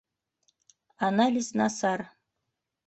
Анализ 1.09 1.47
насар. 1.61 1.99